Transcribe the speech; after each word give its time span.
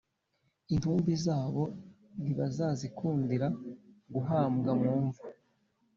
Intumbi 0.73 1.13
zabo 1.25 1.63
ntibazazikundira 2.21 3.47
guhambwa 4.13 4.71
mu 4.81 4.93
mva 5.05 5.23